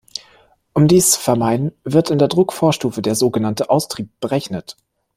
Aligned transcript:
Um 0.73 0.87
dies 0.87 1.11
zu 1.11 1.19
vermeiden, 1.19 1.73
wird 1.83 2.09
in 2.09 2.17
der 2.17 2.27
Druckvorstufe 2.27 3.03
der 3.03 3.13
so 3.13 3.29
genannte 3.29 3.69
Austrieb 3.69 4.09
berechnet. 4.19 4.75